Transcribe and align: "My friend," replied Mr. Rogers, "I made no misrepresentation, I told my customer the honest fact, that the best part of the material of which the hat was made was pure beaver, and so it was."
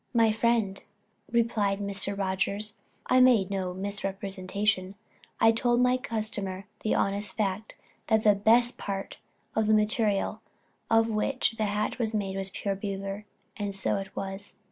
"My 0.15 0.31
friend," 0.31 0.81
replied 1.31 1.79
Mr. 1.79 2.17
Rogers, 2.17 2.73
"I 3.05 3.19
made 3.21 3.51
no 3.51 3.71
misrepresentation, 3.71 4.95
I 5.39 5.51
told 5.51 5.79
my 5.79 5.97
customer 5.97 6.65
the 6.81 6.95
honest 6.95 7.37
fact, 7.37 7.75
that 8.07 8.23
the 8.23 8.33
best 8.33 8.79
part 8.79 9.19
of 9.55 9.67
the 9.67 9.75
material 9.75 10.41
of 10.89 11.07
which 11.07 11.51
the 11.59 11.65
hat 11.65 11.99
was 11.99 12.15
made 12.15 12.35
was 12.35 12.49
pure 12.49 12.73
beaver, 12.73 13.25
and 13.57 13.75
so 13.75 13.97
it 13.97 14.15
was." 14.15 14.57